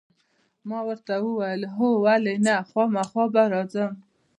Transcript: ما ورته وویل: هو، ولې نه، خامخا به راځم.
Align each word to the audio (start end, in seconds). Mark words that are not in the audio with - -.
ما 0.69 0.79
ورته 0.89 1.13
وویل: 1.25 1.61
هو، 1.75 1.87
ولې 2.05 2.35
نه، 2.45 2.55
خامخا 2.69 3.25
به 3.33 3.43
راځم. 3.53 3.91